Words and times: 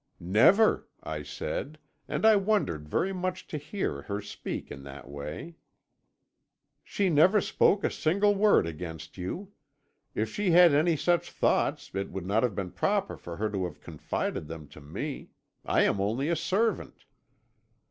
"'Never,' 0.19 0.87
I 1.03 1.21
said, 1.21 1.77
and 2.07 2.25
I 2.25 2.35
wondered 2.35 2.89
very 2.89 3.13
much 3.13 3.45
to 3.49 3.59
hear 3.59 4.01
her 4.01 4.19
speak 4.19 4.71
in 4.71 4.81
that 4.81 5.07
way. 5.07 5.57
'She 6.83 7.11
never 7.11 7.39
spoke 7.39 7.83
a 7.83 7.91
single 7.91 8.33
word 8.33 8.65
against 8.65 9.19
you. 9.19 9.51
If 10.15 10.33
she 10.33 10.49
had 10.49 10.73
any 10.73 10.97
such 10.97 11.29
thoughts 11.29 11.91
it 11.93 12.09
would 12.09 12.25
not 12.25 12.41
have 12.41 12.55
been 12.55 12.71
proper 12.71 13.15
for 13.15 13.37
her 13.37 13.51
to 13.51 13.65
have 13.65 13.79
confided 13.79 14.47
them 14.47 14.67
to 14.69 14.81
me. 14.81 15.29
I 15.65 15.83
am 15.83 16.01
only 16.01 16.29
a 16.29 16.35
servant.' 16.35 17.05